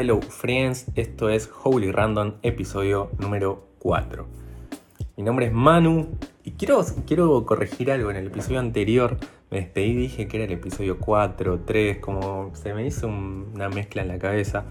[0.00, 4.28] Hello friends, esto es Holy Random, episodio número 4.
[5.16, 6.06] Mi nombre es Manu
[6.44, 8.08] y quiero, quiero corregir algo.
[8.12, 9.16] En el episodio anterior
[9.50, 14.02] me despedí dije que era el episodio 4, 3, como se me hizo una mezcla
[14.02, 14.66] en la cabeza.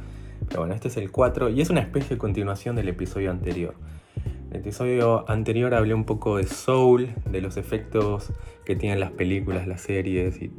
[0.48, 3.76] Pero bueno, este es el 4 y es una especie de continuación del episodio anterior.
[4.16, 8.32] En el episodio anterior hablé un poco de Soul, de los efectos
[8.64, 10.50] que tienen las películas, las series y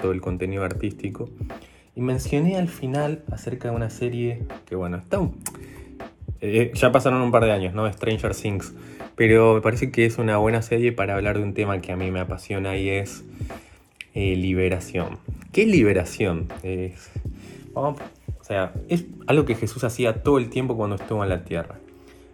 [0.00, 1.30] todo el contenido artístico.
[1.96, 5.18] Y mencioné al final acerca de una serie que, bueno, está.
[6.42, 7.90] Eh, ya pasaron un par de años, ¿no?
[7.90, 8.74] Stranger Things.
[9.14, 11.96] Pero me parece que es una buena serie para hablar de un tema que a
[11.96, 13.24] mí me apasiona y es
[14.12, 15.18] eh, liberación.
[15.52, 16.48] ¿Qué liberación?
[16.62, 17.10] Es,
[17.74, 17.96] o
[18.42, 21.76] sea, es algo que Jesús hacía todo el tiempo cuando estuvo en la tierra.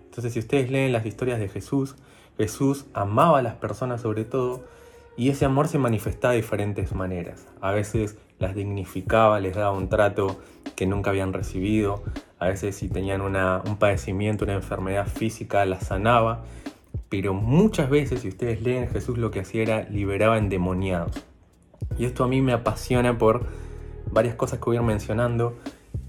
[0.06, 1.94] Entonces, si ustedes leen las historias de Jesús,
[2.36, 4.64] Jesús amaba a las personas sobre todo
[5.16, 7.46] y ese amor se manifestaba de diferentes maneras.
[7.60, 10.40] A veces las dignificaba, les daba un trato
[10.74, 12.02] que nunca habían recibido.
[12.38, 16.44] A veces si tenían un padecimiento, una enfermedad física, la sanaba.
[17.08, 21.24] Pero muchas veces, si ustedes leen, Jesús lo que hacía era liberaba endemoniados.
[21.98, 23.46] Y esto a mí me apasiona por
[24.10, 25.56] varias cosas que voy a ir mencionando.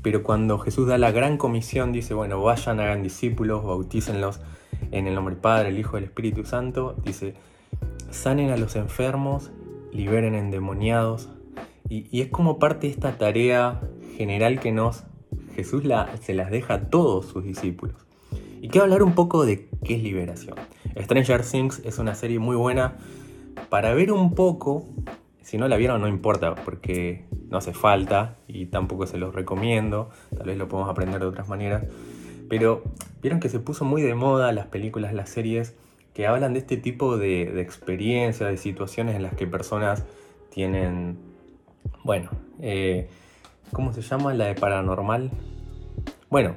[0.01, 4.39] Pero cuando Jesús da la gran comisión, dice, bueno, vayan, hagan discípulos, bautícenlos
[4.91, 6.95] en el nombre del Padre, el Hijo y el Espíritu Santo.
[7.03, 7.35] Dice,
[8.13, 9.51] sanen a los enfermos,
[9.91, 11.29] liberen endemoniados.
[11.89, 13.81] Y, es como parte de esta tarea
[14.15, 15.03] general que nos
[15.55, 17.95] Jesús la, se las deja a todos sus discípulos.
[18.61, 20.55] Y quiero hablar un poco de qué es liberación.
[20.99, 22.95] Stranger Things es una serie muy buena
[23.69, 24.87] para ver un poco,
[25.41, 30.09] si no la vieron no importa, porque no hace falta y tampoco se los recomiendo,
[30.35, 31.83] tal vez lo podemos aprender de otras maneras,
[32.49, 32.83] pero
[33.21, 35.75] vieron que se puso muy de moda las películas, las series
[36.13, 40.05] que hablan de este tipo de, experiencias, de situaciones en las que personas
[40.49, 41.17] tienen,
[42.03, 42.29] bueno,
[42.61, 43.09] eh,
[43.71, 45.31] ¿cómo se llama la de paranormal?
[46.29, 46.55] Bueno,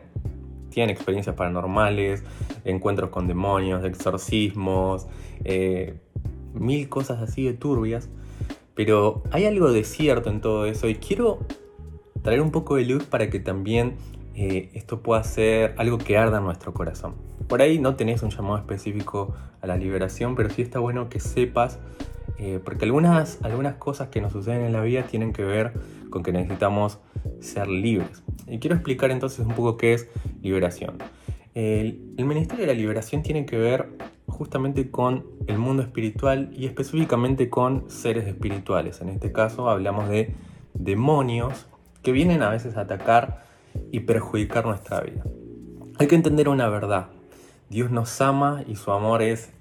[0.71, 2.23] tienen experiencias paranormales,
[2.65, 5.07] encuentros con demonios, exorcismos,
[5.45, 5.95] eh,
[6.53, 8.11] mil cosas así de turbias.
[8.75, 11.39] Pero hay algo de cierto en todo eso y quiero
[12.21, 13.97] traer un poco de luz para que también
[14.39, 17.15] eh, esto pueda ser algo que arda en nuestro corazón.
[17.49, 21.21] Por ahí no tenés un llamado específico a la liberación, pero sí está bueno que
[21.21, 21.79] sepas,
[22.39, 25.73] eh, porque algunas, algunas cosas que nos suceden en la vida tienen que ver
[26.11, 26.99] con que necesitamos
[27.41, 28.23] ser libres.
[28.47, 30.11] Y quiero explicar entonces un poco qué es
[30.43, 30.99] liberación.
[31.55, 33.89] El, el Ministerio de la Liberación tiene que ver
[34.27, 39.01] justamente con el mundo espiritual y específicamente con seres espirituales.
[39.01, 40.35] En este caso hablamos de
[40.75, 41.69] demonios
[42.03, 43.47] que vienen a veces a atacar
[43.97, 45.25] y perjudicar nuestra vida.
[45.99, 47.07] Hay que entender una verdad.
[47.71, 49.53] Dios nos ama y su amor es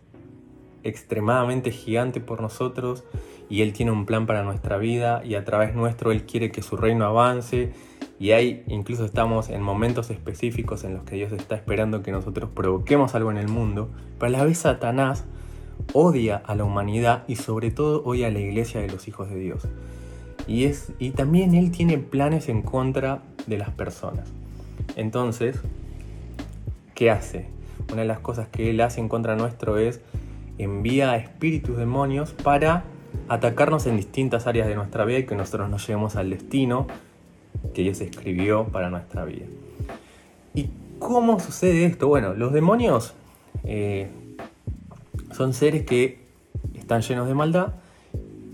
[0.84, 3.06] extremadamente gigante por nosotros
[3.50, 6.62] y Él tiene un plan para nuestra vida y a través nuestro Él quiere que
[6.62, 7.72] su reino avance
[8.19, 12.50] y ahí incluso estamos en momentos específicos en los que Dios está esperando que nosotros
[12.53, 15.23] provoquemos algo en el mundo, pero a la vez Satanás
[15.94, 19.38] odia a la humanidad y sobre todo odia a la iglesia de los hijos de
[19.38, 19.66] Dios.
[20.46, 24.30] Y, es, y también Él tiene planes en contra de las personas.
[24.96, 25.58] Entonces,
[26.94, 27.48] ¿qué hace?
[27.92, 30.02] Una de las cosas que Él hace en contra nuestro es
[30.58, 32.84] envía a espíritus demonios para
[33.28, 36.88] atacarnos en distintas áreas de nuestra vida y que nosotros nos lleguemos al destino
[37.74, 39.46] que Dios escribió para nuestra vida.
[40.54, 40.70] ¿Y
[41.00, 42.08] cómo sucede esto?
[42.08, 43.14] Bueno, los demonios
[43.64, 44.10] eh,
[45.32, 46.20] son seres que
[46.76, 47.74] están llenos de maldad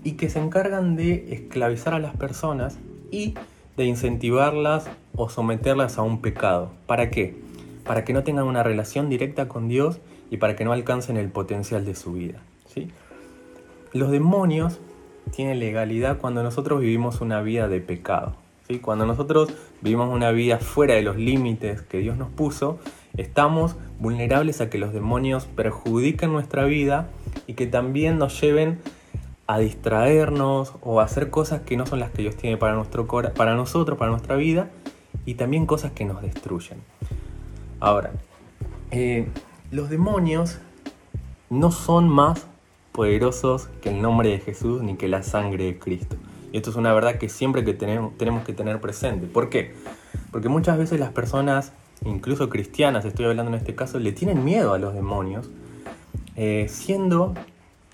[0.04, 2.78] y que se encargan de esclavizar a las personas
[3.10, 3.34] y
[3.76, 6.70] de incentivarlas o someterlas a un pecado.
[6.86, 7.36] ¿Para qué?
[7.84, 9.98] Para que no tengan una relación directa con Dios
[10.30, 12.40] y para que no alcancen el potencial de su vida.
[12.66, 12.90] ¿sí?
[13.92, 14.80] Los demonios
[15.30, 18.36] tienen legalidad cuando nosotros vivimos una vida de pecado.
[18.68, 18.78] ¿sí?
[18.78, 22.78] Cuando nosotros vivimos una vida fuera de los límites que Dios nos puso,
[23.16, 27.08] estamos vulnerables a que los demonios perjudiquen nuestra vida
[27.46, 28.78] y que también nos lleven
[29.52, 33.06] a distraernos o a hacer cosas que no son las que Dios tiene para, nuestro
[33.06, 34.70] para nosotros, para nuestra vida,
[35.26, 36.78] y también cosas que nos destruyen.
[37.78, 38.12] Ahora,
[38.90, 39.28] eh,
[39.70, 40.58] los demonios
[41.50, 42.46] no son más
[42.92, 46.16] poderosos que el nombre de Jesús ni que la sangre de Cristo.
[46.50, 49.26] Y esto es una verdad que siempre que tenemos, tenemos que tener presente.
[49.26, 49.74] ¿Por qué?
[50.30, 51.72] Porque muchas veces las personas,
[52.06, 55.50] incluso cristianas, estoy hablando en este caso, le tienen miedo a los demonios,
[56.36, 57.34] eh, siendo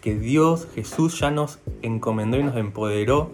[0.01, 3.33] que Dios, Jesús ya nos encomendó y nos empoderó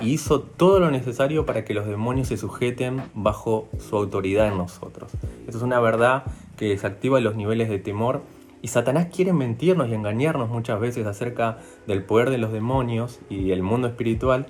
[0.00, 4.58] y hizo todo lo necesario para que los demonios se sujeten bajo su autoridad en
[4.58, 5.12] nosotros.
[5.46, 6.24] Eso es una verdad
[6.56, 8.22] que desactiva los niveles de temor
[8.62, 13.50] y Satanás quiere mentirnos y engañarnos muchas veces acerca del poder de los demonios y
[13.50, 14.46] el mundo espiritual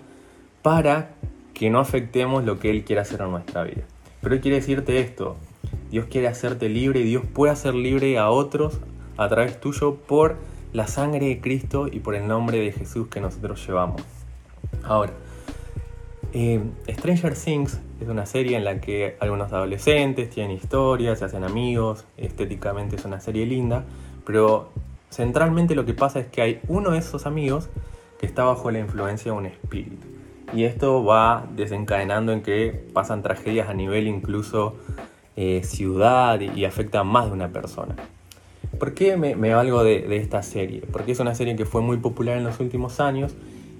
[0.62, 1.14] para
[1.52, 3.82] que no afectemos lo que Él quiere hacer en nuestra vida.
[4.20, 5.36] Pero quiere decirte esto,
[5.90, 8.78] Dios quiere hacerte libre y Dios puede hacer libre a otros
[9.16, 10.36] a través tuyo por
[10.74, 14.02] la sangre de Cristo y por el nombre de Jesús que nosotros llevamos.
[14.82, 15.12] Ahora,
[16.32, 21.44] eh, Stranger Things es una serie en la que algunos adolescentes tienen historias, se hacen
[21.44, 23.84] amigos, estéticamente es una serie linda,
[24.26, 24.72] pero
[25.10, 27.68] centralmente lo que pasa es que hay uno de esos amigos
[28.18, 30.08] que está bajo la influencia de un espíritu.
[30.52, 34.74] Y esto va desencadenando en que pasan tragedias a nivel incluso
[35.36, 37.94] eh, ciudad y, afecta a más de una persona.
[38.84, 40.82] ¿Por qué me, valgo de, esta serie?
[40.92, 43.34] Porque es una serie que fue muy popular en los últimos años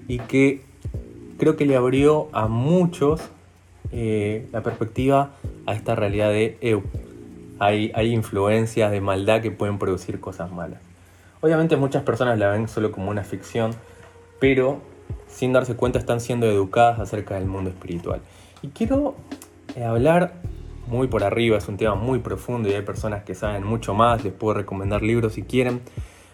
[0.07, 0.63] y que
[1.37, 3.21] creo que le abrió a muchos
[3.91, 5.33] eh, la perspectiva
[5.67, 6.81] a esta realidad de EU.
[7.59, 10.81] Hay, hay influencias de maldad que pueden producir cosas malas.
[11.39, 13.75] Obviamente muchas personas la ven solo como una ficción,
[14.39, 14.81] pero
[15.27, 18.21] sin darse cuenta están siendo educadas acerca del mundo espiritual.
[18.63, 19.13] Y quiero
[19.75, 20.33] eh, hablar
[20.87, 24.23] muy por arriba, es un tema muy profundo y hay personas que saben mucho más,
[24.23, 25.81] les puedo recomendar libros si quieren.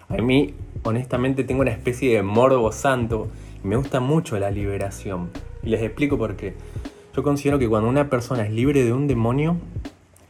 [0.10, 0.54] A mí,
[0.84, 3.30] honestamente, tengo una especie de morbo santo
[3.64, 5.30] me gusta mucho la liberación.
[5.62, 6.56] Y les explico por qué.
[7.16, 9.58] Yo considero que cuando una persona es libre de un demonio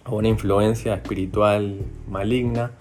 [0.05, 1.79] o una influencia espiritual
[2.09, 2.71] maligna,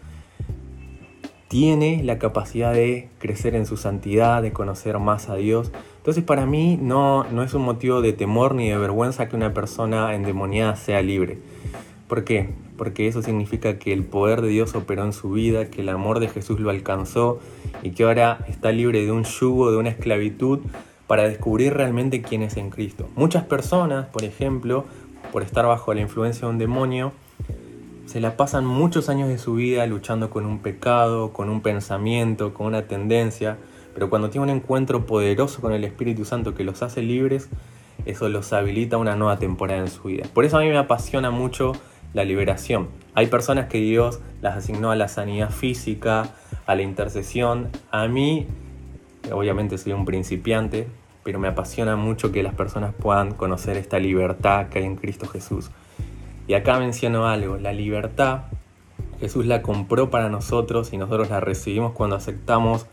[1.51, 5.73] tiene la capacidad de crecer en su santidad, de conocer más a Dios.
[5.97, 9.53] Entonces para mí no, no es un motivo de temor ni de vergüenza que una
[9.53, 11.39] persona endemoniada sea libre.
[12.07, 12.51] ¿Por qué?
[12.77, 16.21] Porque eso significa que el poder de Dios operó en su vida, que el amor
[16.21, 17.41] de Jesús lo alcanzó
[17.83, 20.61] y que ahora está libre de un yugo, de una esclavitud,
[21.09, 23.09] para descubrir realmente quién es en Cristo.
[23.17, 24.85] Muchas personas, por ejemplo,
[25.33, 27.13] por estar bajo la influencia de un demonio,
[28.11, 32.53] se la pasan muchos años de su vida luchando con un pecado, con un pensamiento,
[32.55, 33.57] con una tendencia,
[33.95, 37.49] pero cuando tienen un encuentro poderoso con el Espíritu Santo que los hace libres,
[38.07, 40.25] eso los habilita a una nueva temporada en su vida.
[40.35, 41.71] Por eso a mí me apasiona mucho
[42.13, 42.89] la liberación.
[43.15, 46.31] Hay personas que Dios las asignó a la sanidad física,
[46.67, 47.69] a la intercesión.
[47.93, 48.49] A mí,
[49.31, 50.89] obviamente soy un principiante,
[51.23, 55.29] pero me apasiona mucho que las personas puedan conocer esta libertad que hay en Cristo
[55.29, 55.71] Jesús.
[56.51, 58.41] Y acá menciono algo, la libertad
[59.21, 62.87] Jesús la compró para nosotros y nosotros la recibimos cuando aceptamos,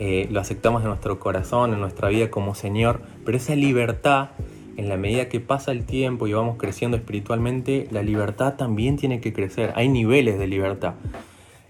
[0.00, 4.30] eh, lo aceptamos en nuestro corazón, en nuestra vida como Señor, pero esa libertad
[4.76, 9.20] en la medida que pasa el tiempo y vamos creciendo espiritualmente, la libertad también tiene
[9.20, 9.72] que crecer.
[9.76, 10.94] Hay niveles de libertad.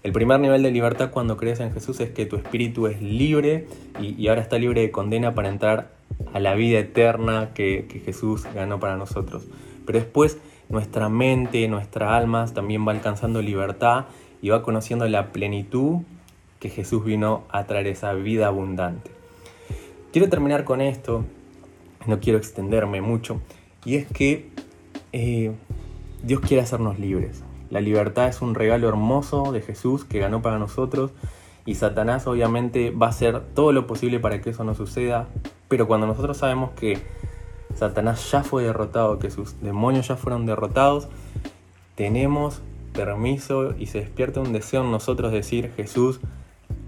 [0.01, 3.67] El primer nivel de libertad cuando crees en Jesús es que tu espíritu es libre
[4.01, 5.91] y, ahora está libre de condena para entrar
[6.33, 9.43] a la vida eterna que, que Jesús ganó para nosotros.
[9.85, 10.39] Pero después
[10.71, 14.05] nuestra mente, nuestra alma también va alcanzando libertad
[14.41, 15.99] y va conociendo la plenitud
[16.59, 19.11] que Jesús vino a traer esa vida abundante.
[20.11, 21.25] Quiero terminar con esto
[22.07, 23.41] no quiero extenderme mucho,
[23.85, 24.49] y es que
[25.13, 25.51] eh,
[26.23, 27.43] Dios quiere hacernos libres.
[27.69, 31.11] La libertad es un regalo hermoso de Jesús que ganó para nosotros
[31.65, 35.27] y Satanás obviamente va a hacer todo lo posible para que eso no suceda,
[35.69, 36.97] pero cuando nosotros sabemos que
[37.75, 41.07] Satanás ya fue derrotado, que sus demonios ya fueron derrotados,
[41.95, 42.61] tenemos
[42.93, 46.19] permiso y se despierta un deseo en nosotros decir, Jesús,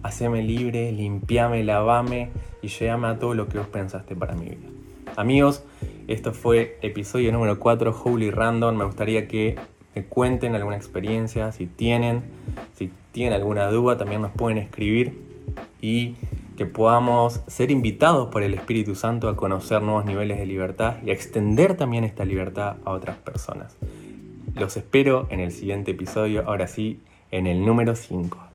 [0.03, 2.29] haceme libre, limpiame, lavame
[2.61, 4.67] y llévame a todo lo que vos pensaste para mi vida.
[5.15, 5.63] Amigos,
[6.07, 8.75] esto fue episodio número 4, Holy Random.
[8.75, 9.55] Me gustaría que
[9.95, 12.23] me cuenten alguna experiencia, si tienen,
[12.75, 15.21] si tienen alguna duda, también nos pueden escribir
[15.81, 16.15] y
[16.57, 21.09] que podamos ser invitados por el Espíritu Santo a conocer nuevos niveles de libertad y
[21.09, 23.75] a extender también esta libertad a otras personas.
[24.55, 28.37] Los espero en el siguiente episodio, ahora sí, en el número 5.